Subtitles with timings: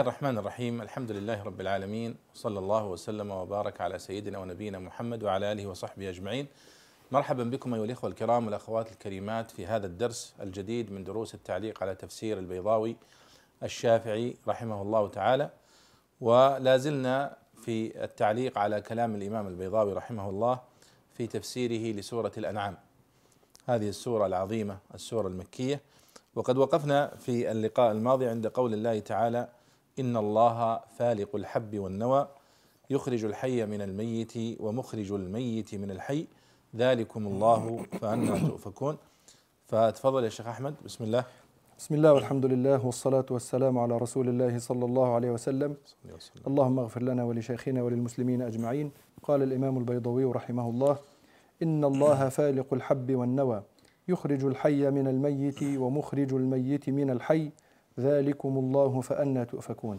[0.00, 5.22] الله الرحمن الرحيم الحمد لله رب العالمين صلى الله وسلم وبارك على سيدنا ونبينا محمد
[5.22, 6.46] وعلى اله وصحبه اجمعين
[7.12, 11.94] مرحبا بكم ايها الاخوه الكرام والاخوات الكريمات في هذا الدرس الجديد من دروس التعليق على
[11.94, 12.96] تفسير البيضاوي
[13.62, 15.50] الشافعي رحمه الله تعالى
[16.20, 20.60] ولا زلنا في التعليق على كلام الامام البيضاوي رحمه الله
[21.12, 22.76] في تفسيره لسوره الانعام
[23.66, 25.80] هذه السوره العظيمه السوره المكيه
[26.34, 29.48] وقد وقفنا في اللقاء الماضي عند قول الله تعالى
[30.00, 32.28] ان الله فالق الحب والنوى
[32.90, 36.26] يخرج الحي من الميت ومخرج الميت من الحي.
[36.76, 38.96] ذلكم الله فأنا تؤفكون.
[39.66, 40.74] فتفضل يا شيخ أحمد.
[40.84, 41.24] بسم الله.
[41.78, 45.76] بسم الله والحمد لله والصلاة والسلام على رسول الله صلى الله عليه وسلم.
[46.46, 48.90] اللهم اغفر لنا ولشيخنا وللمسلمين أجمعين.
[49.22, 50.98] قال الإمام البيضوي رحمه الله
[51.62, 53.62] إن الله فالق الحب والنوى
[54.08, 57.50] يخرج الحي من الميت ومخرج الميت من الحي.
[57.98, 59.98] ذلكم الله فأنا تؤفكون.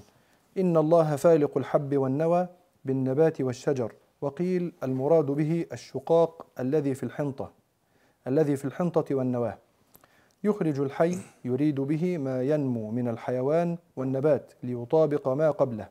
[0.58, 2.48] إن الله فالق الحب والنوى
[2.86, 3.94] بالنبات والشجر.
[4.22, 7.52] وقيل المراد به الشقاق الذي في الحنطة
[8.28, 9.58] الذي في الحنطة والنواة.
[10.44, 15.88] يخرج الحي يريد به ما ينمو من الحيوان والنبات ليطابق ما قبله.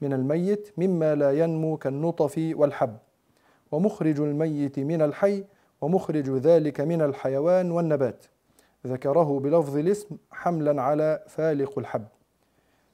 [0.00, 2.96] من الميت مما لا ينمو كالنطف والحب.
[3.72, 5.44] ومخرج الميت من الحي
[5.80, 8.24] ومخرج ذلك من الحيوان والنبات.
[8.86, 12.06] ذكره بلفظ الاسم حملا على فالق الحب.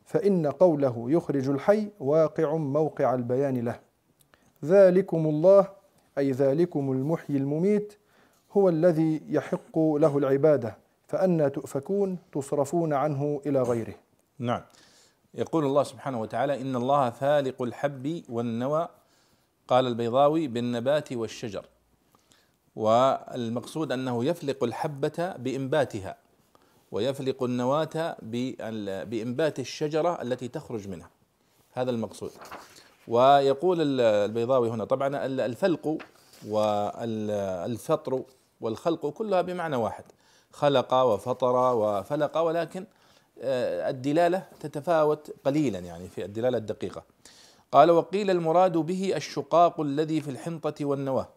[0.05, 3.81] فإن قوله يخرج الحي واقع موقع البيان له.
[4.65, 5.69] ذلكم الله
[6.19, 7.95] أي ذلكم المحيي المميت
[8.53, 10.77] هو الذي يحق له العبادة
[11.07, 13.95] فأنا تؤفكون تصرفون عنه إلى غيره.
[14.39, 14.63] نعم.
[15.35, 18.89] يقول الله سبحانه وتعالى إن الله فالق الحب والنوى.
[19.69, 21.67] قال البيضاوي بالنبات والشجر.
[22.77, 26.17] والمقصود أنه يفلق الحبة بإنباتها
[26.93, 28.17] ويفلق النواة
[29.05, 31.11] بإنبات الشجرة التي تخرج منها.
[31.73, 32.31] هذا المقصود.
[33.09, 35.99] ويقول البيضاوي هنا طبعا الفلق
[36.49, 38.23] والفطر
[38.61, 40.05] والخلق كلها بمعنى واحد.
[40.53, 42.87] خلق وفطر وفلق ولكن
[43.39, 47.03] الدلالة تتفاوت قليلا يعني في الدلالة الدقيقة.
[47.73, 51.29] قال وقيل المراد به الشقاق الذي في الحنطة والنواة.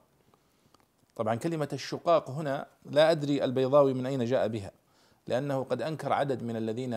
[1.16, 4.72] طبعا كلمة الشقاق هنا لا أدري البيضاوي من أين جاء بها
[5.28, 6.94] لأنه قد أنكر عدد من الذين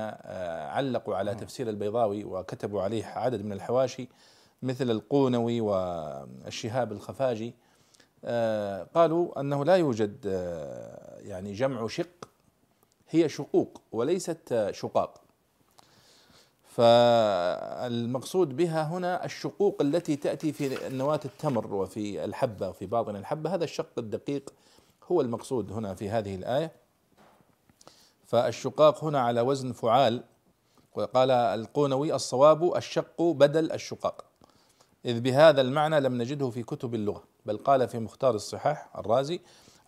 [0.70, 4.08] علقوا على تفسير البيضاوي وكتبوا عليه عدد من الحواشي
[4.62, 7.54] مثل القونوي والشهاب الخفاجي.
[8.94, 10.24] قالوا أنه لا يوجد
[11.18, 12.28] يعني جمع شق
[13.08, 15.20] هي شقوق وليست شقاق.
[16.78, 23.54] فالمقصود بها هنا الشقوق التي تأتي في نواة التمر وفي الحبة وفي باطن الحبة.
[23.54, 24.52] هذا الشق الدقيق
[25.12, 26.72] هو المقصود هنا في هذه الآية.
[28.26, 30.24] فالشقاق هنا على وزن فعال.
[30.94, 34.24] وقال القونوي الصواب الشق بدل الشقاق.
[35.04, 39.40] إذ بهذا المعنى لم نجده في كتب اللغة بل قال في مختار الصحاح الرازي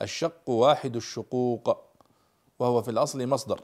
[0.03, 1.79] الشق واحد الشقوق
[2.59, 3.61] وهو في الأصل مصدر.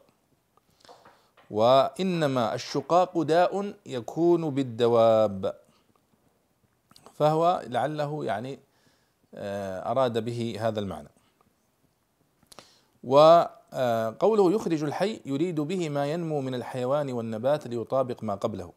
[1.51, 5.55] وإنما الشقاق داء يكون بالدواب.
[7.15, 8.59] فهو لعله يعني
[9.35, 11.09] أراد به هذا المعنى.
[13.05, 18.73] وقوله يخرج الحي يريد به ما ينمو من الحيوان والنبات ليطابق ما قبله.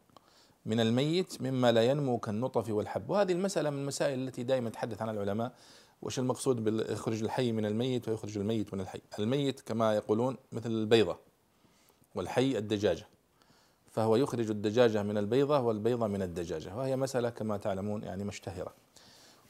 [0.66, 3.10] من الميت مما لا ينمو كالنطف والحب.
[3.10, 5.52] وهذه المسألة من المسائل التي دائما يتحدث عنها العلماء.
[6.02, 11.29] وش المقصود بيخرج الحي من الميت ويخرج الميت من الحي؟ الميت كما يقولون مثل البيضة.
[12.16, 13.08] والحي الدجاجة.
[13.92, 16.76] فهو يخرج الدجاجة من البيضة والبيضة من الدجاجة.
[16.76, 18.74] وهي مسألة كما تعلمون يعني مشتهرة.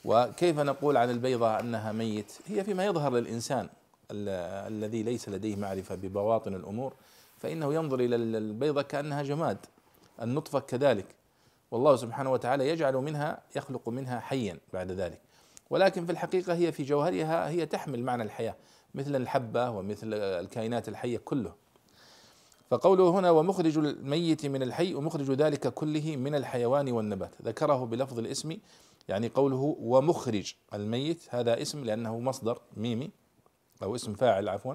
[0.06, 3.70] وكيف نقول عن البيضة أنها ميت؟ هي فيما يظهر للإنسان
[4.12, 6.94] الذي ليس لديه معرفة ببواطن الأمور
[7.38, 9.58] فإنه ينظر إلى البيضة كأنها جماد.
[10.22, 11.06] النطفة كذلك.
[11.72, 15.20] والله سبحانه وتعالى يجعل منها يخلق منها حيا بعد ذلك.
[15.70, 18.56] ولكن في الحقيقة هي في جوهرها هي تحمل معنى الحياة
[18.96, 21.54] مثل الحبة ومثل الكائنات الحية كله.
[22.70, 27.36] فقوله هنا ومخرج الميت من الحي ومخرج ذلك كله من الحيوان والنبات.
[27.42, 28.58] ذكره بلفظ الاسم
[29.08, 33.10] يعني قوله ومخرج الميت هذا اسم لأنه مصدر ميمي
[33.84, 34.74] أو اسم فاعل عفوا.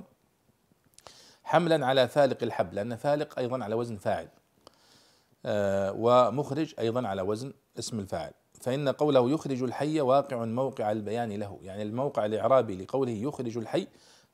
[1.45, 4.29] حملا على فالق الحب لأن فالق أيضا على وزن فاعل.
[5.99, 8.33] ومخرج أيضا على وزن اسم الفاعل.
[8.61, 11.59] فإن قوله يخرج الحي واقع موقع البيان له.
[11.63, 13.87] يعني الموقع الإعرابي لقوله يخرج الحي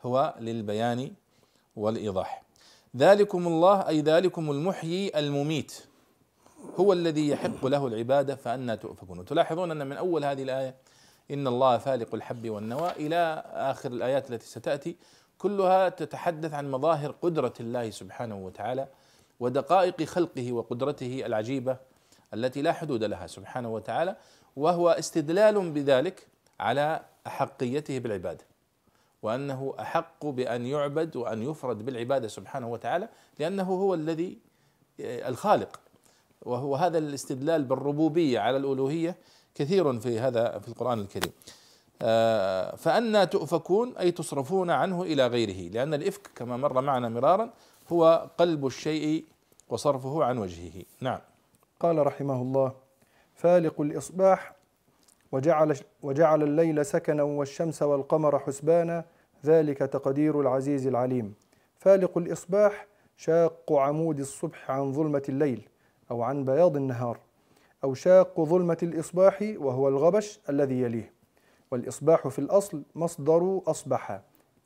[0.02, 1.12] هو للبيان
[1.76, 2.42] والإيضاح.
[2.96, 5.84] ذلكم الله أي ذلكم المحيي المميت.
[6.80, 9.18] هو الذي يحق له العبادة فأنا تؤفكون.
[9.18, 10.74] وتلاحظون أن من أول هذه الآية
[11.30, 14.96] إن الله فالق الحب والنوى إلى آخر الآيات التي ستأتي
[15.38, 18.88] كلها تتحدث عن مظاهر قدرة الله سبحانه وتعالى
[19.40, 21.76] ودقائق خلقه وقدرته العجيبة
[22.34, 24.16] التي لا حدود لها سبحانه وتعالى
[24.56, 26.26] وهو استدلال بذلك
[26.60, 28.49] على أحقيته بالعبادة.
[29.22, 33.08] وأنه أحق بأن يعبد وأن يفرد بالعبادة سبحانه وتعالى
[33.38, 34.38] لأنه هو الذي
[35.00, 35.80] آه، الخالق.
[36.42, 39.16] وهو هذا الاستدلال بالربوبية على الألوهية
[39.54, 41.32] كثير في هذا في القرآن الكريم.
[42.02, 47.50] آه، فأنا تؤفكون أي تصرفون عنه إلى غيره لأن الإفك كما مر معنا مرارا
[47.88, 49.24] هو قلب الشيء
[49.68, 50.82] وصرفه عن وجهه.
[51.00, 51.20] نعم.
[51.80, 52.72] قال رحمه الله
[53.34, 54.59] فالق الإصباح
[55.32, 59.04] وجعل, وجعل الليل سكنا والشمس والقمر حسبانا
[59.44, 61.34] ذلك تقدير العزيز العليم.
[61.76, 62.86] فالق الإصباح
[63.16, 65.68] شاق عمود الصبح عن ظلمة الليل
[66.10, 67.18] أو عن بياض النهار
[67.84, 71.12] أو شاق ظلمة الإصباح وهو الغبش الذي يليه.
[71.70, 74.20] والإصباح في الأصل مصدر أصبح.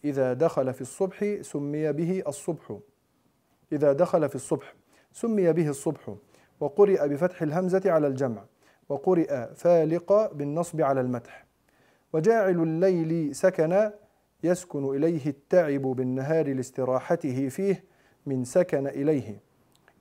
[0.05, 2.79] إذا دخل في الصبح سمي به الصبح.
[3.73, 4.75] إذا دخل في الصبح
[5.13, 6.15] سمي به الصبح
[6.61, 8.45] وقرئ بفتح الهمزة على الجمع.
[8.89, 11.45] وقرئ فالق بالنصب على المدح.
[12.13, 13.95] وجاعل الليل سكنا
[14.45, 17.85] يسكن إليه التعب بالنهار لاستراحته فيه
[18.27, 19.41] من سكن إليه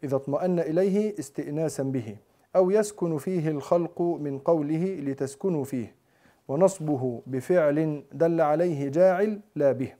[0.03, 2.15] إذا اطمأن إليه استئناسا به
[2.55, 5.95] أو يسكن فيه الخلق من قوله لتسكنوا فيه.
[6.47, 9.93] ونصبه بفعل دل عليه جاعل لا به.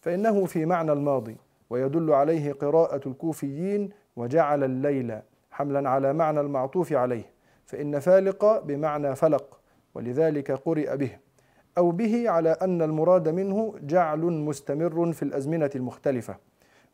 [0.00, 1.36] فإنه في معنى الماضي
[1.70, 5.18] ويدل عليه قراءة الكوفيين وجعل الليل
[5.50, 7.24] حملا على معنى المعطوف عليه.
[7.66, 9.58] فإن فالق بمعنى فلق
[9.94, 11.18] ولذلك قرئ به.
[11.78, 16.36] أو به على أن المراد منه جعل مستمر في الأزمنة المختلفة.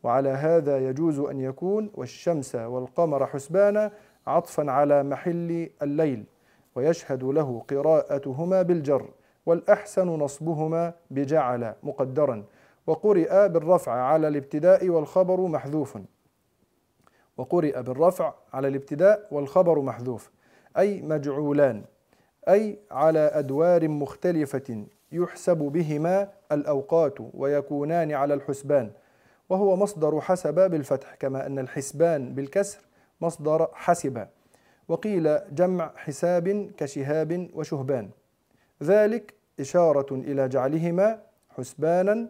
[0.02, 3.92] وعلى هذا يجوز أن يكون والشمس والقمر حسبانا
[4.26, 6.24] عطفا على محل الليل
[6.74, 9.08] ويشهد له قراءتهما بالجر
[9.46, 12.44] والأحسن نصبهما بجعل مقدرا.
[12.86, 15.98] وقرئ بالرفع على الابتداء والخبر محذوف
[17.36, 20.30] وقرئ بالرفع على الابتداء والخبر محذوف.
[20.78, 21.84] أي مجعولان
[22.48, 28.90] أي على أدوار مختلفة يحسب بهما الأوقات ويكونان على الحسبان.
[29.48, 32.80] وهو مصدر حسب بالفتح كما أن الحسبان بالكسر
[33.20, 34.26] مصدر حسب.
[34.88, 38.10] وقيل جمع حساب كشهاب وشهبان.
[38.82, 41.20] ذلك إشارة إلى جعلهما
[41.50, 42.28] حسبانا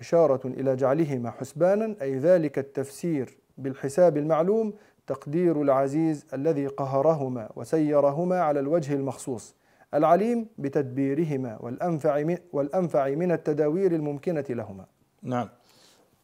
[0.00, 4.74] إشارة إلى جعلهما حسبانا أي ذلك التفسير بالحساب المعلوم
[5.06, 9.54] تقدير العزيز الذي قهرهما وسيرهما على الوجه المخصوص
[9.94, 14.86] العليم بتدبيرهما والأنفع والأنفع من التداوير الممكنة لهما.
[15.22, 15.48] نعم.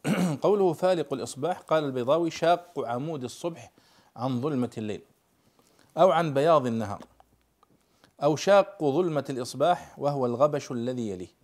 [0.41, 3.71] قوله فالق الإصباح قال البيضاوي شاق عمود الصبح
[4.15, 5.01] عن ظلمة الليل
[5.97, 7.01] أو عن بياض النهار
[8.23, 11.43] أو شاق ظلمة الإصباح وهو الغبش الذي يليه.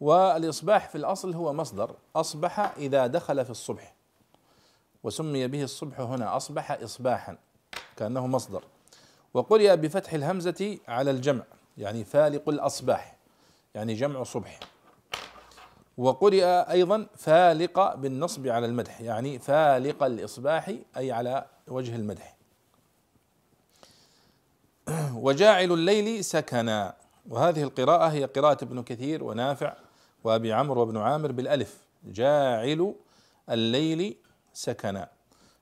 [0.00, 3.94] والإصباح في الأصل هو مصدر أصبح إذا دخل في الصبح.
[5.04, 7.38] وسمي به الصبح هنا أصبح إصباحا
[7.96, 8.64] كأنه مصدر.
[9.34, 11.44] وقرئ بفتح الهمزة على الجمع
[11.78, 13.16] يعني فالق الأصباح
[13.74, 14.60] يعني جمع صبح.
[15.96, 22.36] وقرئ أيضا فالق بالنصب على المدح يعني فالق الإصباح أي على وجه المدح.
[25.14, 26.94] وجاعل الليل سكنا
[27.28, 29.74] وهذه القراءة هي قراءة ابن كثير ونافع
[30.24, 31.78] وأبي عمرو وابن عامر بالألف.
[32.04, 32.94] جاعل
[33.50, 34.16] الليل
[34.54, 35.08] سكنا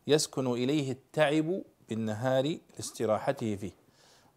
[0.06, 3.70] يسكن إليه التعب بالنهار لاستراحته فيه.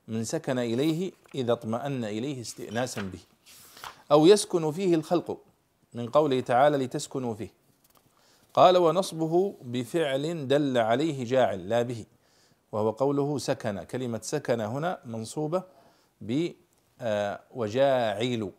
[0.08, 3.20] من سكن إليه إذا اطمأن إليه استئناسا به.
[4.12, 5.38] أو يسكن فيه الخلق
[5.94, 7.50] من قوله تعالى لتسكنوا فيه.
[8.54, 12.06] قال ونصبه بفعل دل عليه جاعل لا به.
[12.72, 13.84] وهو قوله سكن.
[13.84, 15.64] كلمة سكن هنا منصوبة
[16.22, 16.52] ب
[17.02, 18.52] آه، وجاعل.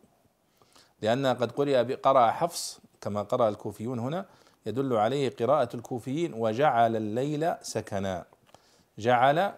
[1.01, 4.25] لأنها قد قرئ قرأ حفص كما قرأ الكوفيون هنا
[4.65, 8.25] يدل عليه قراءة الكوفيين وجعل الليل سكنا.
[8.99, 9.53] جعل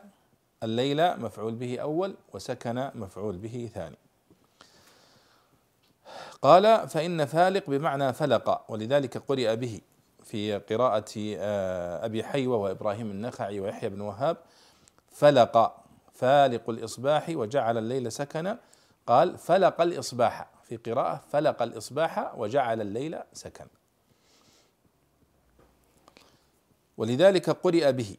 [0.64, 3.98] الليل مفعول به أول وسكن مفعول به ثاني.
[6.42, 9.82] قال فإن فالق بمعنى فلق ولذلك قرئ به
[10.24, 14.38] في قراءة آه، أبي حيوة وإبراهيم النخعي ويحيى بن وهاب
[15.12, 15.76] فلق
[16.14, 18.60] فالق الإصباح وجعل الليل سكنا.
[19.08, 23.68] قال فلق الإصباح في قراءة فلق الإصباح وجعل الليل سكنا
[26.98, 28.18] ولذلك قرئ به.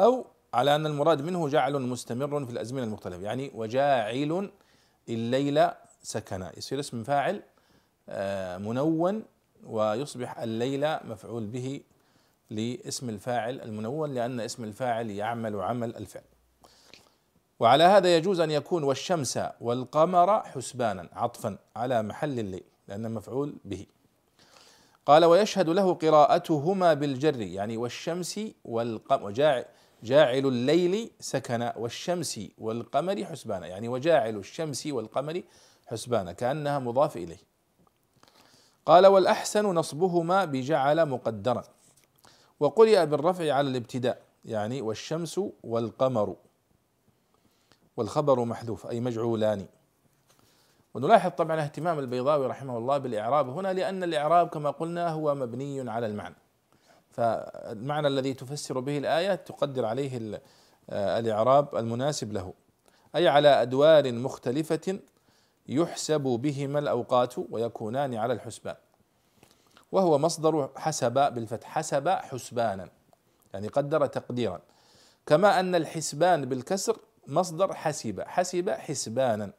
[0.00, 4.50] أو على أن المراد منه جعل مستمر في الأزمنة المختلفة يعني وجاعل
[5.08, 5.68] الليل
[6.02, 7.42] سكنا يصير اسم فاعل
[8.08, 9.22] آه، منون
[9.64, 11.80] ويصبح الليل مفعول به
[12.50, 16.22] لاسم الفاعل المنون لأن اسم الفاعل يعمل عمل الفعل.
[17.60, 23.86] وعلى هذا يجوز أن يكون والشمس والقمر حسبانا عطفا على محل الليل لأنه مفعول به.
[25.06, 29.30] قال ويشهد له قراءتهما بالجر يعني والشمس والقمر
[30.02, 35.42] جاعل الليل سكنا والشمس والقمر حسبانا يعني وجاعل الشمس والقمر
[35.86, 37.38] حسبانا كأنها مضاف إليه.
[38.86, 41.64] قال والأحسن نصبهما بجعل مقدرا.
[42.60, 46.36] وقرئ بالرفع على الابتداء يعني والشمس والقمر.
[47.96, 49.66] والخبر محذوف أي مجعولان.
[50.96, 56.06] ونلاحظ طبعا اهتمام البيضاوي رحمه الله بالإعراب هنا لأن الإعراب كما قلنا هو مبني على
[56.06, 56.34] المعنى.
[57.10, 60.40] فالمعنى الذي تفسر به الآية تقدر عليه
[60.90, 62.54] الإعراب المناسب له.
[63.16, 64.98] أي على أدوار مختلفة
[65.68, 68.76] يحسب بهما الأوقات ويكونان على الحسبان.
[69.92, 72.88] وهو مصدر حسب بالفتح حسب حسبانا
[73.54, 74.60] يعني قدر تقديرا.
[75.26, 79.52] كما أن الحسبان بالكسر مصدر حسب حسب حسبانا.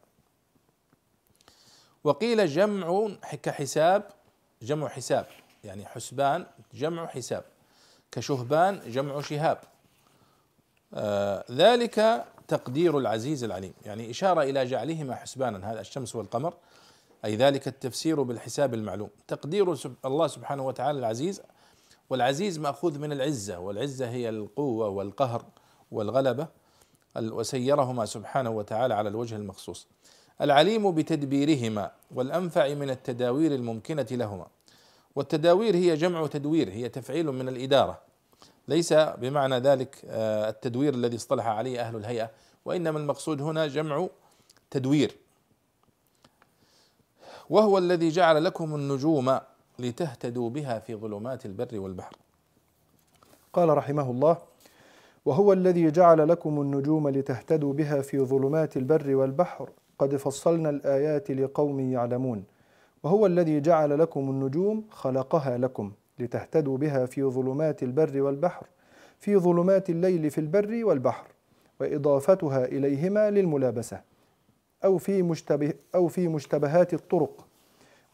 [2.07, 3.09] وقيل جمع
[3.43, 4.03] كحساب
[4.61, 5.25] جمع حساب
[5.63, 7.43] يعني حسبان جمع حساب.
[8.11, 9.57] كشهبان جمع شهاب.
[10.93, 13.73] آه ذلك تقدير العزيز العليم.
[13.85, 16.53] يعني إشارة إلى جعلهما حسبانا هذا الشمس والقمر
[17.25, 19.09] أي ذلك التفسير بالحساب المعلوم.
[19.27, 21.41] تقدير الله سبحانه وتعالى العزيز
[22.09, 25.45] والعزيز مأخوذ من العزة والعزة هي القوة والقهر
[25.91, 26.47] والغلبة
[27.17, 29.87] وسيرهما سبحانه وتعالى على الوجه المخصوص.
[30.41, 34.47] العليم بتدبيرهما والأنفع من التداوير الممكنة لهما.
[35.15, 38.01] والتداوير هي جمع تدوير هي تفعيل من الإدارة.
[38.67, 42.29] ليس بمعنى ذلك آه، التدوير الذي اصطلح عليه أهل الهيئة
[42.65, 44.07] وإنما المقصود هنا جمع
[44.71, 45.15] تدوير.
[47.49, 49.39] وهو الذي جعل لكم النجوم
[49.79, 52.15] لتهتدوا بها في ظلمات البر والبحر.
[53.53, 54.37] قال رحمه الله
[55.25, 61.79] وهو الذي جعل لكم النجوم لتهتدوا بها في ظلمات البر والبحر قد فصلنا الآيات لقوم
[61.79, 62.43] يعلمون.
[63.03, 68.65] وهو الذي جعل لكم النجوم خلقها لكم لتهتدوا بها في ظلمات البر والبحر
[69.19, 71.27] في ظلمات الليل في البر والبحر
[71.79, 74.01] وإضافتها إليهما للملابسة
[74.85, 77.47] أو في مشتبه أو في مشتبهات الطرق.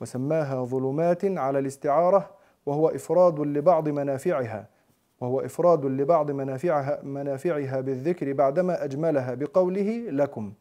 [0.02, 2.30] وسماها ظلمات على الاستعارة
[2.66, 4.68] وهو إفراد لبعض منافعها
[5.22, 10.54] وهو إفراد لبعض منافعها منافعها بالذكر بعدما أجملها بقوله لكم.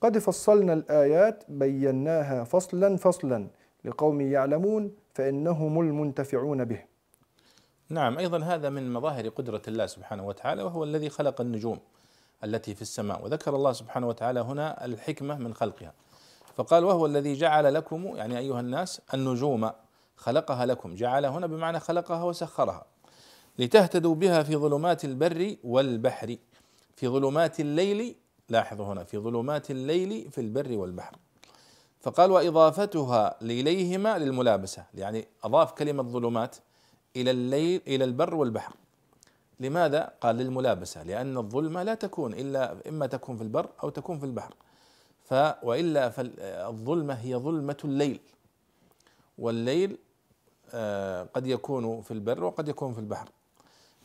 [0.00, 3.48] قد فصلنا الآيات بيناها فصلا فصلا
[3.84, 6.82] لقوم يعلمون فإنهم المنتفعون به.
[7.88, 11.78] نعم أيضا هذا من مظاهر قدرة الله سبحانه وتعالى وهو الذي خلق النجوم
[12.44, 13.24] التي في السماء.
[13.24, 15.92] وذكر الله سبحانه وتعالى هنا الحكمة من خلقها.
[16.56, 19.70] فقال وهو الذي جعل لكم يعني أيها الناس النجوم
[20.16, 20.94] خلقها لكم.
[20.94, 22.84] جعل هنا بمعنى خلقها وسخرها.
[23.58, 26.36] لتهتدوا بها في ظلمات البر والبحر
[26.96, 28.16] في ظلمات الليل
[28.50, 31.16] لاحظوا هنا في ظلمات الليل في البر والبحر.
[32.00, 34.84] فقال وإضافتها لإليهما للملابسة.
[34.94, 36.56] يعني أضاف كلمة ظلمات
[37.16, 38.74] إلى الليل إلى البر والبحر.
[39.60, 44.26] لماذا؟ قال للملابسة لأن الظلمة لا تكون إلا إما تكون في البر أو تكون في
[44.26, 44.54] البحر.
[45.24, 48.20] ف وإلا فالظلمة هي ظلمة الليل.
[49.38, 49.98] والليل
[50.72, 53.28] آه، قد يكون في البر وقد يكون في البحر.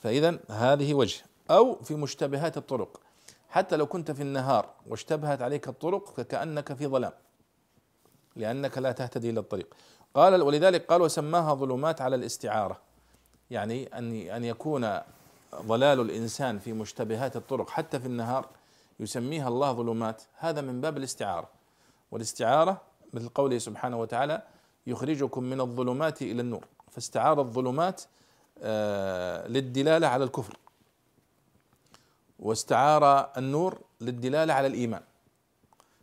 [0.03, 1.23] فإذا هذه وجه.
[1.51, 2.99] أو في مشتبهات الطرق.
[3.55, 7.11] حتى لو كنت في النهار واشتبهت عليك الطرق فكأنك في ظلام
[8.35, 9.73] لأنك لا تهتدي إلى الطريق.
[10.15, 12.79] قال ولذلك قال وسماها ظلمات على الاستعارة.
[13.51, 14.99] يعني أن أن يكون
[15.55, 18.49] ضلال الإنسان في مشتبهات الطرق حتى في النهار
[18.99, 20.23] يسميها الله ظلمات.
[20.37, 21.49] هذا من باب الاستعارة.
[22.11, 22.81] والاستعارة
[23.13, 24.41] مثل قوله سبحانه وتعالى
[24.87, 26.65] يخرجكم من الظلمات إلى النور.
[26.91, 28.01] فاستعار الظلمات
[28.61, 30.57] آه، للدلالة على الكفر.
[32.45, 35.01] واستعار النور للدلالة على الإيمان.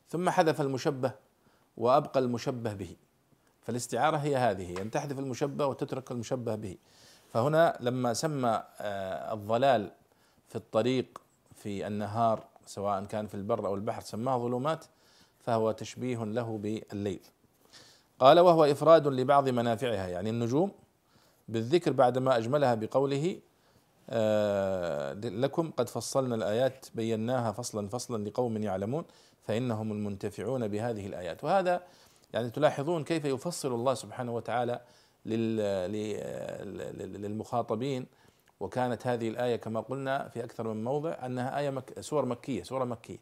[0.09, 1.13] ثم حذف المشبه
[1.77, 2.97] وأبقى المشبه به.
[3.63, 6.77] فالاستعارة هي هذه أن تحذف المشبه وتترك المشبه به.
[7.33, 9.91] فهنا لما سمى آه، الضلال
[10.49, 11.23] في الطريق
[11.55, 14.85] في النهار سواء كان في البر أو البحر سماه ظلمات
[15.41, 17.21] فهو تشبيه له بالليل.
[18.19, 20.09] قال وهو إفراد لبعض منافعها.
[20.09, 20.73] يعني النجوم
[21.49, 23.41] بالذكر بعدما أجملها بقوله
[25.25, 29.05] لكم قد فصلنا الآيات بيناها فصلا فصلا لقوم يعلمون
[29.43, 31.45] فإنهم المنتفعون بهذه الآيات.
[31.45, 31.83] وهذا
[32.33, 34.81] يعني تلاحظون كيف يفصل الله سبحانه وتعالى
[37.17, 38.07] للمخاطبين.
[38.61, 42.85] وكانت هذه الآية كما قلنا في أكثر من موضع أنها آية مك سور مكية سورة
[42.85, 43.19] مكية.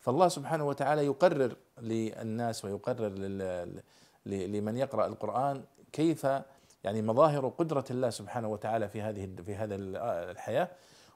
[0.00, 3.08] فالله سبحانه وتعالى يقرر للناس ويقرر
[4.26, 6.26] لمن يقرأ القرآن كيف
[6.84, 9.74] يعني مظاهر قدرة الله سبحانه وتعالى في هذه في هذا
[10.30, 10.68] الحياة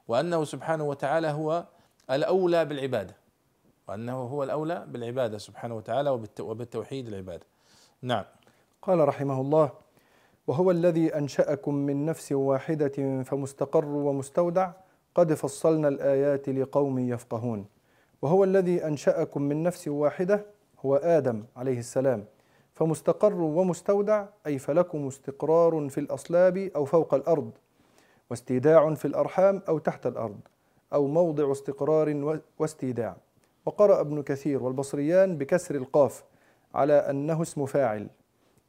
[0.07, 1.65] وأنه سبحانه وتعالى هو
[2.11, 3.15] الأولى بالعبادة
[3.87, 6.09] وأنه هو الأولى بالعبادة سبحانه وتعالى
[6.39, 7.45] وبالتوحيد العبادة.
[8.01, 8.23] نعم.
[8.81, 9.71] قال رحمه الله
[10.47, 14.71] وهو الذي أنشأكم من نفس واحدة فمستقر ومستودع
[15.15, 17.65] قد فصلنا الآيات لقوم يفقهون.
[18.21, 20.45] وهو الذي أنشأكم من نفس واحدة
[20.85, 22.25] هو آدم عليه السلام.
[22.79, 27.51] فمستقر ومستودع أي فلكم استقرار في الأصلاب أو فوق الأرض
[28.29, 30.39] واستيداع في الأرحام أو تحت الأرض
[30.93, 33.15] أو موضع استقرار واستيداع.
[33.65, 36.23] وقرأ ابن كثير والبصريان بكسر القاف
[36.75, 38.07] على أنه اسم فاعل.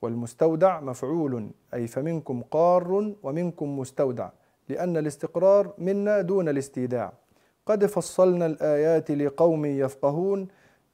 [0.03, 4.29] والمستودع مفعول أي فمنكم قار ومنكم مستودع
[4.69, 7.13] لأن الاستقرار منا دون الاستيداع.
[7.67, 10.49] قد فصلنا الآيات لقوم يفقهون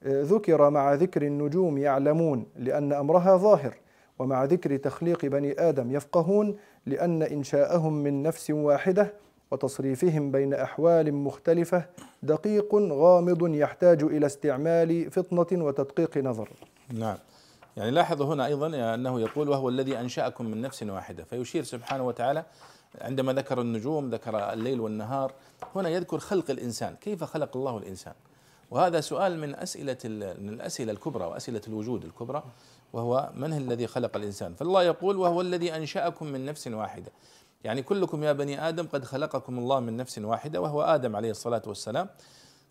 [0.05, 3.75] ذكر مع ذكر النجوم يعلمون لأن أمرها ظاهر
[4.19, 9.13] ومع ذكر تخليق بني آدم يفقهون لأن إنشاءهم من نفس واحدة
[9.51, 11.85] وتصريفهم بين أحوال مختلفة
[12.23, 16.49] دقيق غامض يحتاج إلى استعمال فطنة وتدقيق نظر.
[16.93, 17.17] نعم.
[17.77, 22.45] يعني لاحظوا هنا أيضا أنه يقول وهو الذي أنشأكم من نفس واحدة فيشير سبحانه وتعالى
[23.01, 25.33] عندما ذكر النجوم ذكر الليل والنهار
[25.75, 26.95] هنا يذكر خلق الإنسان.
[27.01, 28.15] كيف خلق الله الإنسان؟
[28.71, 29.99] وهذا سؤال من أسئلة
[30.39, 32.43] من الأسئلة الكبرى وأسئلة الوجود الكبرى
[32.93, 37.13] وهو من الذي خلق الإنسان؟ فالله يقول وهو الذي أنشأكم من نفس واحدة.
[37.65, 41.63] يعني كلكم يا بني آدم قد خلقكم الله من نفس واحدة وهو آدم عليه الصلاة
[41.67, 42.09] والسلام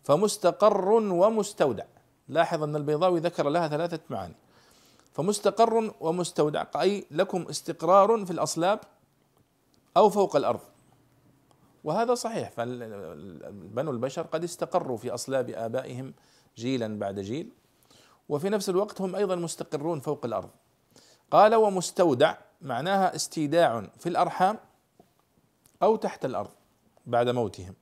[0.02, 1.84] فمستقر ومستودع.
[2.28, 4.34] لاحظ أن البيضاوي ذكر لها ثلاثة معاني.
[5.12, 8.80] فمستقر ومستودع أي لكم استقرار في الأصلاب
[9.96, 10.60] أو فوق الأرض.
[11.86, 16.14] وهذا صحيح فبنو البشر قد استقروا في أصلاب آبائهم
[16.56, 17.52] جيلا بعد جيل
[18.28, 20.50] وفي نفس الوقت هم أيضا مستقرون فوق الأرض.
[21.30, 24.58] قال ومستودع معناها استيداع في الأرحام
[25.82, 26.50] أو تحت الأرض
[27.06, 27.74] بعد موتهم.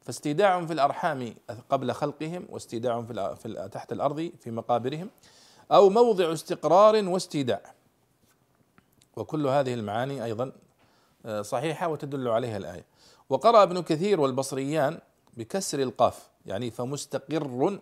[0.00, 1.34] فاستيداع في الأرحام
[1.70, 5.10] قبل خلقهم واستيداع في, في تحت الأرض في مقابرهم
[5.72, 7.74] أو موضع استقرار واستيداع.
[9.16, 10.52] وكل هذه المعاني أيضا
[11.26, 12.84] آه، صحيحة وتدل عليها الآية.
[13.30, 14.98] وقرأ ابن كثير والبصريان
[15.36, 17.78] بكسر القاف يعني فمستقر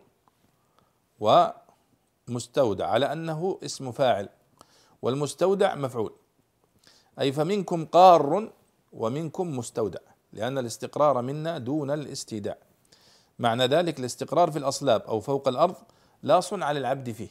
[1.21, 4.29] ومستودع على أنه اسم فاعل
[5.03, 6.13] والمستودع مفعول.
[7.21, 8.53] أي فمنكم قار
[8.93, 10.01] ومنكم مستودع
[10.33, 12.57] لأن الاستقرار منا دون الاستيداع
[13.39, 15.75] معنى ذلك الاستقرار في الأصلاب أو فوق الأرض
[16.23, 17.29] لا صنع للعبد فيه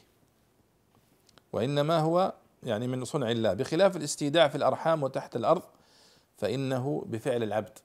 [1.53, 3.53] وإنما هو يعني من صنع الله.
[3.53, 5.61] بخلاف الاستيداع في الأرحام وتحت الأرض
[6.37, 7.79] فإنه بفعل العبد.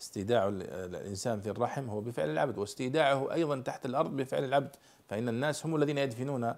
[0.00, 4.76] استيداع الإنسان في الرحم هو بفعل العبد واستيداعه أيضا تحت الأرض بفعل العبد
[5.08, 6.54] فإن الناس هم الذين يدفنون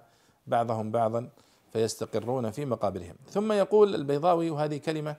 [0.47, 1.29] بعضهم بعضا
[1.73, 5.15] فيستقرون في مقابرهم ثم يقول البيضاوي وهذه كلمة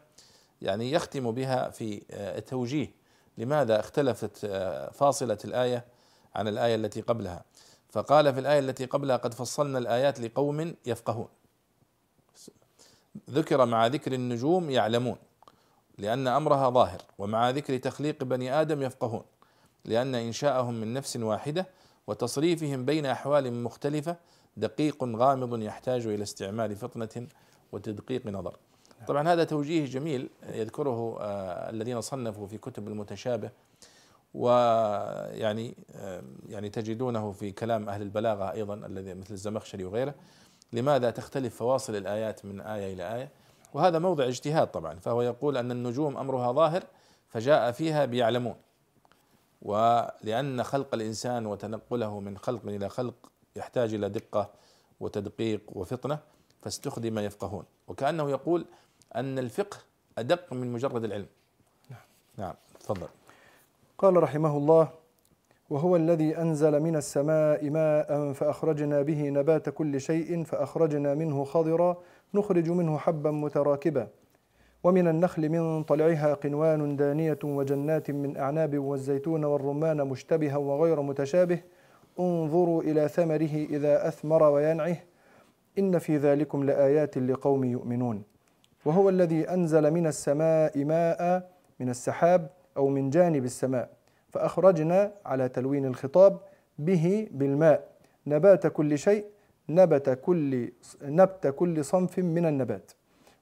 [0.63, 2.91] يعني يختم بها في آه، توجيه
[3.39, 5.85] لماذا اختلفت آه، فاصلة الآية
[6.35, 7.45] عن الآية التي قبلها؟
[7.89, 11.29] فقال في الآية التي قبلها قد فصلنا الآيات لقوم يفقهون.
[13.31, 15.17] ذكر مع ذكر النجوم يعلمون.
[15.99, 19.23] لأن أمرها ظاهر ومع ذكر تخليق بني آدم يفقهون
[19.85, 21.67] لأن إنشاءهم من نفس واحدة
[22.07, 24.17] وتصريفهم بين أحوال مختلفة
[24.57, 27.27] دقيق غامض يحتاج إلى استعمال فطنة
[27.73, 28.57] وتدقيق نظر.
[29.07, 33.51] طبعا هذا توجيه جميل يذكره آه الذين صنفوا في كتب المتشابه
[34.35, 40.15] ويعني آه يعني تجدونه في كلام أهل البلاغة أيضا الذي مثل الزمخشري وغيره.
[40.73, 43.29] لماذا تختلف فواصل الآيات من آية إلى آية؟
[43.75, 46.85] وهذا موضع اجتهاد طبعا فهو يقول أن النجوم أمرها ظاهر
[47.29, 48.55] فجاء فيها بيعلمون.
[49.63, 53.15] ولأن خلق الإنسان وتنقله من خلق إلى خلق
[53.57, 54.51] يحتاج إلى دقة
[55.01, 56.19] وتدقيق وفطنة
[56.63, 57.65] فاستخدم يفقهون.
[57.89, 58.67] وكأنه يقول
[59.17, 59.77] أن الفقه
[60.19, 61.27] أدق من مجرد العلم.
[61.91, 62.01] نعم.
[62.39, 63.09] نعم تفضل.
[63.99, 64.89] قال رحمه الله
[65.71, 71.97] وهو الذي أنزل من السماء ماء فأخرجنا به نبات كل شيء فأخرجنا منه خضرا
[72.35, 74.09] نخرج منه حبا متراكبا.
[74.85, 81.59] ومن النخل من طلعها قنوان دانية وجنات من أعناب والزيتون والرمان مشتبها وغير متشابه.
[82.21, 84.97] انظروا إلى ثمره إذا أثمر وينعه.
[85.79, 88.23] إن في ذلكم لآيات لقوم يؤمنون.
[88.85, 93.91] وهو الذي أنزل من السماء ماء من السحاب أو من جانب السماء
[94.29, 96.39] فأخرجنا على تلوين الخطاب
[96.79, 97.89] به بالماء.
[98.27, 99.25] نبات كل شيء
[99.69, 100.73] نبت كل
[101.03, 102.93] نبت كل صنف من النبات.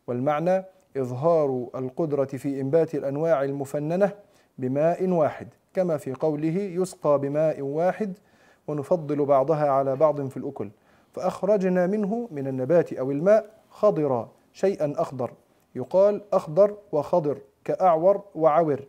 [0.06, 0.64] والمعنى
[0.96, 4.12] إظهار القدرة في إنبات الأنواع المفننة
[4.58, 8.18] بماء واحد كما في قوله يسقى بماء واحد
[8.66, 10.70] ونفضل بعضها على بعض في الأكل.
[11.12, 15.32] فأخرجنا منه من النبات أو الماء خضرا شيئا أخضر.
[15.74, 18.80] يقال أخضر وخضر كأعور وعور.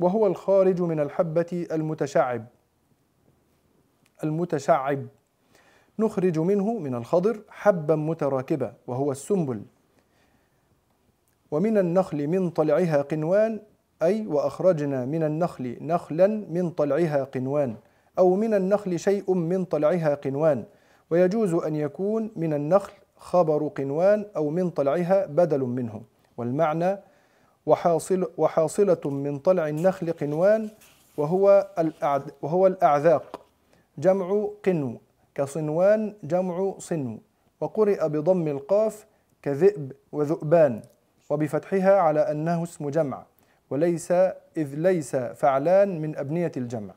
[0.00, 2.46] وهو الخارج من الحبة المتشعب.
[4.24, 5.06] المتشعب.
[5.98, 9.62] نخرج منه من الخضر حبا متراكبا وهو السنبل.
[11.50, 13.60] ومن النخل من طلعها قنوان
[14.02, 17.76] أي وأخرجنا من النخل نخلا من طلعها قنوان
[18.18, 20.64] أو من النخل شيء من طلعها قنوان.
[21.10, 26.02] ويجوز أن يكون من النخل خبر قنوان أو من طلعها بدل منه.
[26.36, 26.98] والمعنى
[27.66, 30.70] وحاصل وحاصلة من طلع النخل قنوان
[31.16, 31.68] وهو
[32.42, 33.40] وهو الأعذاق.
[33.98, 35.00] جمع قنو
[35.38, 37.18] كصنوان جمع صنو
[37.60, 39.06] وقرئ بضم القاف
[39.42, 40.82] كذئب وذؤبان
[41.30, 43.26] وبفتحها على أنه اسم جمع
[43.70, 44.12] وليس
[44.56, 46.94] إذ ليس فعلان من أبنية الجمع.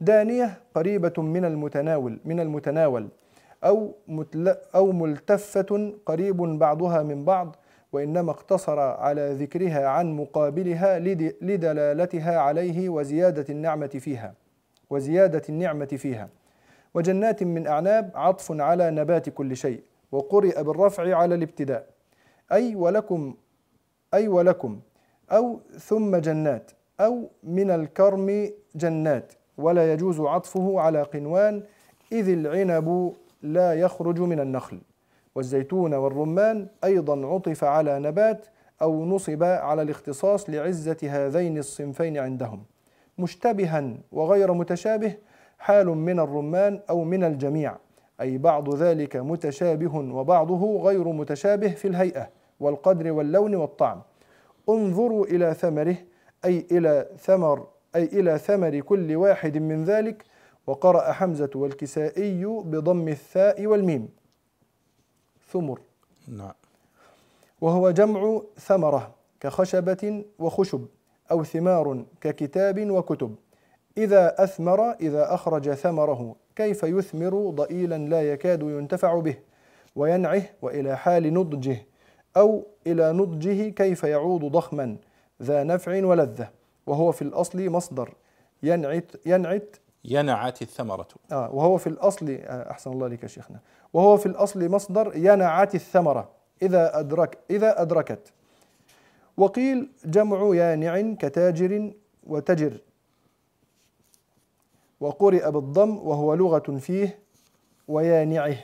[0.00, 3.08] دانية قريبة من المتناول من المتناول
[3.64, 3.94] أو
[4.74, 7.56] أو ملتفة قريب بعضها من بعض
[7.92, 10.98] وإنما اقتصر على ذكرها عن مقابلها
[11.42, 14.34] لدلالتها عليه وزيادة النعمة فيها
[14.90, 16.28] وزيادة النعمة فيها.
[16.96, 19.82] وجنات من أعناب عطف على نبات كل شيء
[20.12, 21.86] وقرئ بالرفع على الابتداء.
[22.52, 23.34] أي ولكم
[24.14, 24.80] أي ولكم
[25.30, 29.32] أو ثم جنات أو من الكرم جنات.
[29.58, 31.62] ولا يجوز عطفه على قنوان
[32.12, 34.80] إذ العنب لا يخرج من النخل.
[35.34, 38.46] والزيتون والرمان أيضا عطف على نبات
[38.82, 42.62] أو نصب على الاختصاص لعزة هذين الصنفين عندهم.
[43.18, 45.14] مشتبها وغير متشابه
[45.58, 47.76] حال من الرمان أو من الجميع.
[48.20, 52.28] أي بعض ذلك متشابه وبعضه غير متشابه في الهيئة
[52.60, 54.02] والقدر واللون والطعم.
[54.68, 55.96] انظروا إلى ثمره
[56.44, 57.66] أي إلى ثمر
[57.96, 60.24] أي إلى ثمر كل واحد من ذلك.
[60.66, 64.08] وقرأ حمزة والكسائي بضم الثاء والميم.
[65.52, 65.80] ثمر.
[66.28, 66.52] نعم.
[67.60, 70.86] وهو جمع ثمرة كخشبة وخشب
[71.30, 73.34] أو ثمار ككتاب وكتب.
[73.98, 79.36] إذا أثمر إذا أخرج ثمره كيف يثمر ضئيلا لا يكاد ينتفع به؟
[79.96, 81.86] وينعه وإلى حال نضجه
[82.36, 84.96] أو إلى نضجه كيف يعود ضخما
[85.42, 86.48] ذا نفع ولذة
[86.86, 88.14] وهو في الأصل مصدر.
[88.62, 89.76] ينعت ينعت.
[90.04, 91.08] ينعت الثمرة.
[91.32, 93.58] آه وهو في الأصل آه أحسن الله لك شيخنا.
[93.92, 96.28] وهو في الأصل مصدر ينعت الثمرة.
[96.62, 98.32] إذا أدرك إذا أدركت.
[99.36, 101.92] وقيل جمع يانع كتاجر
[102.26, 102.80] وتجر.
[105.00, 107.18] وقرئ بالضم وهو لغة فيه
[107.88, 108.56] ويانعه.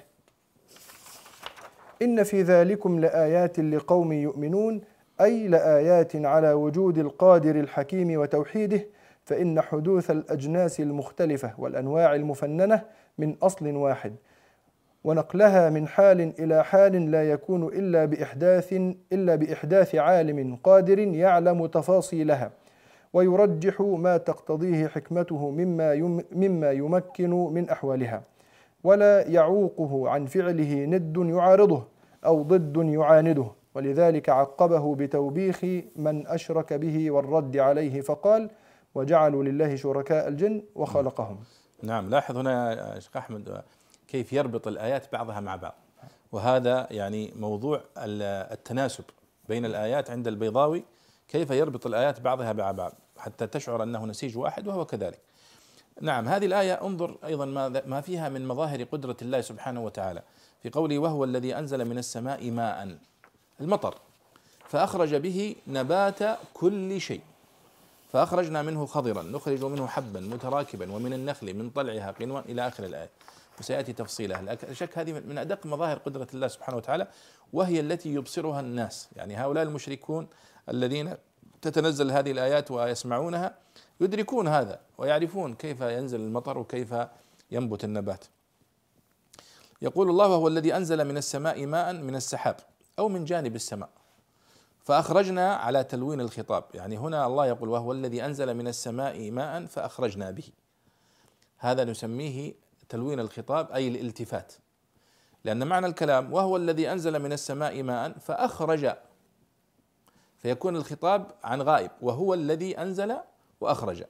[2.03, 4.81] إن في ذلكم لآيات لقوم يؤمنون
[5.21, 8.87] أي لآيات على وجود القادر الحكيم وتوحيده
[9.25, 12.83] فإن حدوث الأجناس المختلفة والأنواع المفننة
[13.18, 14.14] من أصل واحد
[15.05, 18.73] ونقلها من حال إلى حال لا يكون إلا بإحداث
[19.12, 22.51] إلا بإحداث عالم قادر يعلم تفاصيلها.
[23.12, 25.94] ويرجح ما تقتضيه حكمته مما
[26.33, 28.22] مما يمكن من أحوالها.
[28.85, 31.85] ولا يعوقه عن فعله ند يعارضه
[32.25, 33.46] أو ضد يعانده.
[33.75, 35.64] ولذلك عقبه بتوبيخ
[35.96, 38.51] من أشرك به والرد عليه فقال
[38.94, 41.38] وجعلوا لله شركاء الجن وخلقهم.
[41.83, 43.62] نعم لاحظ هنا شيخ أحمد
[44.09, 45.75] كيف يربط الآيات بعضها مع بعض.
[46.33, 49.05] وهذا يعني موضوع التناسب
[49.48, 50.85] بين الآيات عند البيضاوي
[51.33, 55.18] كيف يربط الآيات بعضها مع بعض حتى تشعر أنه نسيج واحد وهو كذلك.
[56.01, 57.45] نعم هذه الآية انظر أيضا
[57.87, 60.23] ما فيها من مظاهر قدرة الله سبحانه وتعالى.
[60.62, 62.97] في قوله وهو الذي أنزل من السماء ماء
[63.61, 63.95] المطر.
[64.68, 66.18] فأخرج به نبات
[66.55, 67.21] كل شيء.
[68.12, 73.11] فأخرجنا منه خضرا نخرج منه حبا متراكبا ومن النخل من طلعها قنوان إلى آخر الآية.
[73.61, 74.43] وسيأتي تفصيلها.
[74.43, 77.09] لا شك هذه من أدق مظاهر قدرة الله سبحانه وتعالى
[77.53, 79.09] وهي التي يبصرها الناس.
[79.17, 80.29] يعني هؤلاء المشركون
[80.69, 81.17] الذين
[81.62, 83.55] تتنزل هذه الآيات ويسمعونها
[84.01, 86.95] يدركون هذا ويعرفون كيف ينزل المطر وكيف
[87.51, 88.25] ينبت النبات.
[89.83, 92.57] يقول الله وهو الذي أنزل من السماء ماء من السحاب
[92.99, 93.88] أو من جانب السماء
[94.85, 96.65] فأخرجنا على تلوين الخطاب.
[96.75, 100.45] يعني هنا الله يقول وهو الذي أنزل من السماء ماء فأخرجنا به.
[101.59, 102.55] هذا نسميه
[102.93, 104.53] تلوين الخطاب أي الالتفات.
[105.45, 108.93] لأن معنى الكلام وهو الذي أنزل من السماء ماء فأخرج
[110.39, 113.17] فيكون الخطاب عن غائب وهو الذي أنزل
[113.61, 114.05] وأخرج.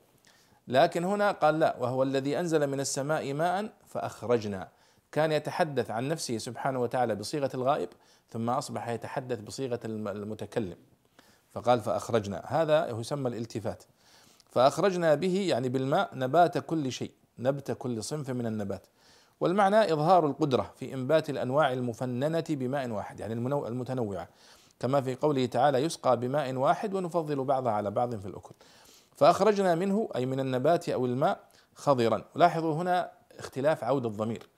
[0.69, 4.69] لكن هنا قال لا وهو الذي أنزل من السماء ماء فأخرجنا.
[5.13, 7.89] كان يتحدث عن نفسه سبحانه وتعالى بصيغة الغائب
[8.31, 10.77] ثم أصبح يتحدث بصيغة المتكلم.
[11.51, 12.43] فقال فأخرجنا.
[12.47, 13.85] هذا يسمى الالتفات.
[14.51, 17.11] فأخرجنا به يعني بالماء نبات كل شيء.
[17.39, 18.87] نبت كل صنف من النبات.
[19.41, 23.33] والمعنى إظهار القدرة في إنبات الأنواع المفننة بماء واحد يعني
[23.69, 24.29] المتنوعة.
[24.81, 28.55] كما في قوله تعالى يسقى بماء واحد ونفضل بعضها على بعض في الأكل
[29.17, 31.41] فأخرجنا منه أي من النبات أو الماء
[31.75, 32.25] خضرا.
[32.35, 34.49] لاحظوا هنا اختلاف عود الضمير.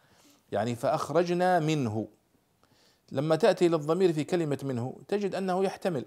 [0.53, 2.09] يعني فأخرجنا منه.
[3.13, 6.05] لما تأتي للضمير في كلمة منه تجد أنه يحتمل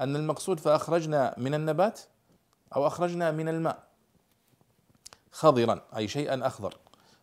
[0.00, 2.00] أن المقصود فأخرجنا من النبات
[2.76, 3.89] أو أخرجنا من الماء.
[5.32, 6.74] خضرا أي شيئا أخضر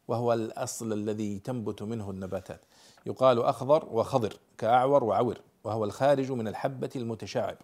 [0.07, 2.61] وهو الأصل الذي تنبت منه النباتات.
[3.05, 7.57] يقال أخضر وخضر كأعور وعور وهو الخارج من الحبة المتشعب.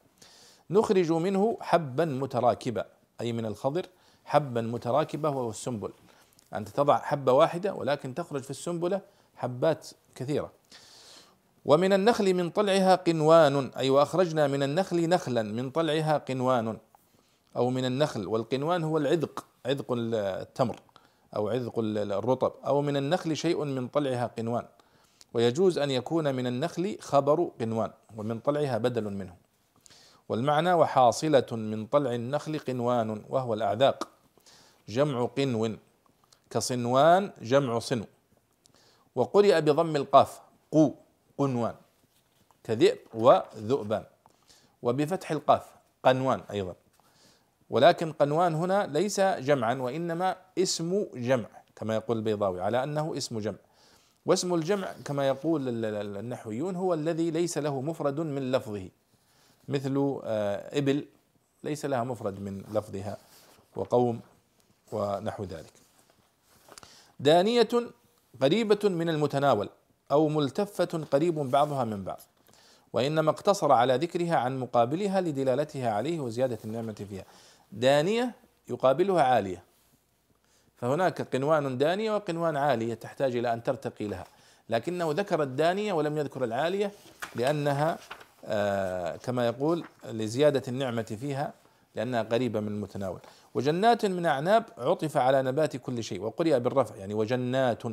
[0.70, 2.86] نخرج منه حبا متراكبا
[3.22, 3.86] أي من الخضر
[4.26, 5.92] حبا متراكبة وهو السنبل.
[6.54, 9.02] أنت تضع حبة واحدة ولكن تخرج في السنبلة
[9.36, 10.52] حبات كثيرة.
[11.66, 16.78] ومن النخل من طلعها قنوان أي وأخرجنا من النخل نخلا من طلعها قنوان
[17.56, 19.46] أو من النخل والقنوان هو العذق.
[19.66, 20.80] عذق التمر
[21.36, 24.66] أو عذق الرطب أو من النخل شيء من طلعها قنوان.
[25.34, 29.36] ويجوز أن يكون من النخل خبر قنوان ومن طلعها بدل منه.
[30.30, 34.08] والمعنى وحاصلة من طلع النخل قنوان وهو الأعذاق.
[34.90, 35.76] جمع قنو
[36.50, 38.06] كصنوان جمع صنو.
[39.16, 40.94] وقرئ بضم القاف قو
[41.38, 41.76] قنوان.
[42.64, 44.04] كذئب وذؤبان.
[44.82, 45.66] وبفتح القاف
[46.04, 46.76] قنوان أيضا.
[47.74, 53.58] ولكن قنوان هنا ليس جمعا وإنما اسم جمع كما يقول البيضاوي على أنه اسم جمع.
[54.26, 55.86] واسم الجمع كما يقول
[56.18, 58.90] النحويون هو الذي ليس له مفرد من لفظه.
[59.68, 61.06] مثل آه، إبل
[61.64, 63.18] ليس لها مفرد من لفظها
[63.76, 64.20] وقوم
[64.92, 65.74] ونحو ذلك.
[67.20, 67.70] دانية
[68.42, 69.70] قريبة من المتناول
[70.12, 72.22] أو ملتفة قريب بعضها من بعض.
[72.94, 77.26] وإنما اقتصر على ذكرها عن مقابلها لدلالتها عليه وزيادة النعمة فيها.
[77.74, 78.32] دانية
[78.70, 79.64] يقابلها عالية.
[80.78, 84.26] فهناك قنوان دانية وقنوان عالية تحتاج إلى أن ترتقي لها.
[84.70, 86.92] لكنه ذكر الدانية ولم يذكر العالية
[87.36, 87.98] لأنها
[88.46, 91.54] آه كما يقول لزيادة النعمة فيها
[91.96, 93.20] لأنها قريبة من المتناول.
[93.54, 97.84] وجنات من أعناب عطف على نبات كل شيء وقرئ بالرفع يعني وجنات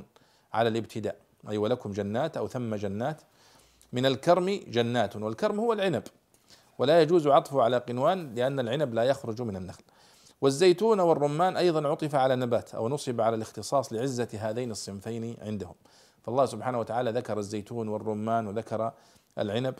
[0.53, 1.16] على الابتداء.
[1.49, 3.21] أي ولكم جنات أو ثم جنات.
[3.93, 6.03] من الكرم جنات والكرم هو العنب.
[6.81, 9.83] ولا يجوز عطفه على قنوان لأن العنب لا يخرج من النخل.
[10.40, 15.75] والزيتون والرمان أيضا عطف على نبات أو نصب على الاختصاص لعزة هذين الصنفين عندهم.
[16.23, 18.93] فالله سبحانه وتعالى ذكر الزيتون والرمان وذكر
[19.38, 19.75] العنب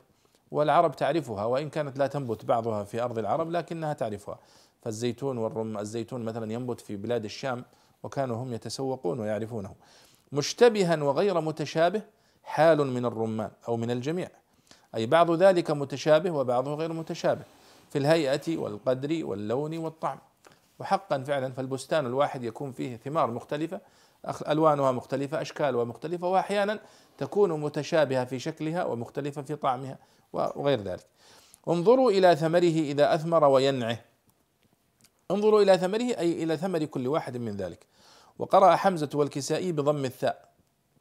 [0.51, 4.39] والعرب تعرفها وإن كانت لا تنبت بعضها في أرض العرب لكنها تعرفها.
[4.83, 7.65] فالزيتون والرم الزيتون مثلا ينبت في بلاد الشام
[8.03, 9.75] وكانوا هم يتسوقون ويعرفونه.
[10.33, 12.03] مشتبها وغير متشابه
[12.43, 14.40] حال من الرمان أو من الجميع.
[14.95, 17.43] أي بعض ذلك متشابه وبعضه غير متشابه
[17.91, 20.19] في الهيئة والقدر واللون والطعم.
[20.79, 23.81] وحقا فعلا فالبستان الواحد يكون فيه ثمار مختلفة
[24.49, 26.81] ألوانها مختلفة أشكالها مختلفة وأحيانا
[27.19, 29.99] تكون متشابهة في شكلها ومختلفة في طعمها
[30.33, 31.07] وغير ذلك.
[31.69, 33.99] انظروا إلى ثمره إذا أثمر وينعه.
[35.31, 37.87] انظروا إلى ثمره أي إلى ثمر كل واحد من ذلك.
[38.39, 40.49] وقرأ حمزة والكسائي بضم الثاء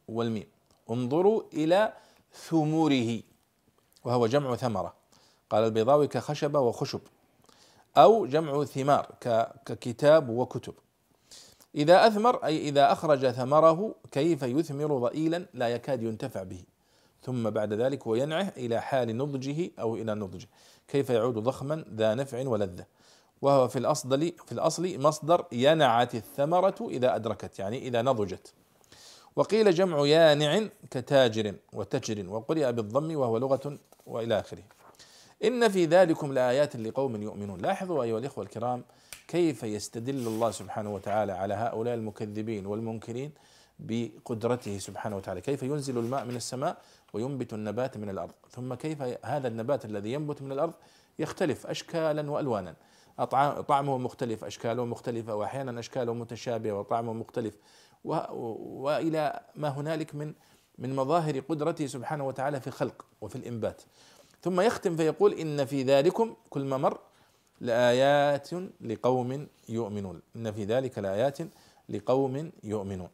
[0.08, 0.46] والميم.
[0.90, 1.92] انظروا إلى
[2.34, 3.20] ثموره
[4.04, 4.94] وهو جمع ثمرة.
[5.50, 7.00] قال البيضاوي كخشبة وخشب
[7.96, 9.06] أو جمع ثمار
[9.66, 10.74] ككتاب وكتب.
[11.74, 16.62] إذا أثمر أي إذا أخرج ثمره كيف يثمر ضئيلا لا يكاد ينتفع به.
[17.22, 20.48] ثم بعد ذلك وينعه إلى حال نضجه أو إلى نضجه.
[20.88, 22.84] كيف يعود ضخما ذا نفع ولذة.
[23.42, 28.54] وهو في الأصل في الأصل مصدر ينعت الثمرة إذا أدركت يعني إذا نضجت.
[29.36, 34.62] وقيل جمع يانع كتاجر وتجر وقرئ بالضم وهو لغة وإلى آخره.
[35.44, 37.60] إن في ذلكم لآيات لقوم يؤمنون.
[37.60, 38.84] لاحظوا أيها الإخوة الكرام
[39.28, 43.32] كيف يستدل الله سبحانه وتعالى على هؤلاء المكذبين والمنكرين
[43.78, 45.40] بقدرته سبحانه وتعالى.
[45.40, 46.76] كيف ينزل الماء من السماء
[47.12, 48.32] وينبت النبات من الأرض.
[48.50, 50.72] ثم كيف هذا النبات الذي ينبت من الأرض
[51.18, 52.74] يختلف أشكالا وألوانا.
[53.68, 57.54] طعمه مختلف أشكاله مختلفة وأحيانا أشكاله متشابهة وطعمه مختلف.
[58.04, 60.34] وإلى ما هنالك من
[60.78, 63.82] من مظاهر قدرته سبحانه وتعالى في الخلق وفي الإنبات.
[64.42, 66.98] ثم يختم فيقول إن في ذلكم كل ما مر
[67.60, 70.22] لآيات لقوم يؤمنون.
[70.36, 71.38] إن في ذلك لآيات
[71.88, 73.08] لقوم يؤمنون.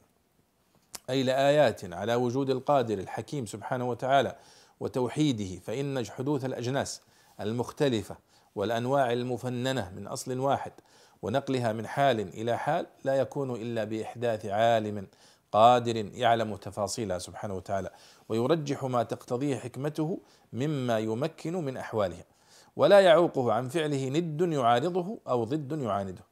[1.11, 4.37] أي لآيات على وجود القادر الحكيم سبحانه وتعالى
[4.81, 7.01] وتوحيده فإن حدوث الأجناس
[7.40, 8.16] المختلفة
[8.55, 10.72] والأنواع المفننة من أصل واحد
[11.22, 15.07] ونقلها من حال إلى حال لا يكون إلا بإحداث عالم
[15.52, 17.90] قادر يعلم تفاصيلها سبحانه وتعالى
[18.29, 20.20] ويرجح ما تقتضيه حكمته
[20.52, 22.24] مما يمكن من احوالها
[22.76, 26.22] ولا يعوقه عن فعله ند يعارضه أو ضد يعانده.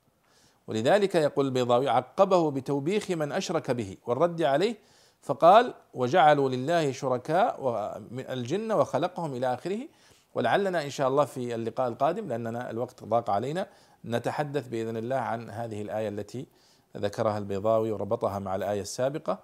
[0.67, 4.77] ولذلك يقول البيضاوي عقبه بتوبيخ من أشرك به والرد عليه
[5.23, 7.57] فقال وجعلوا لله شركاء
[8.13, 9.79] الجن وخلقهم إلى آخره
[10.35, 13.67] ولعلنا إن شاء الله في اللقاء القادم لأننا الوقت ضاق علينا
[14.05, 16.47] نتحدث بإذن الله عن هذه الآية التي
[16.97, 19.33] ذكرها البيضاوي وربطها مع الآية السابقة.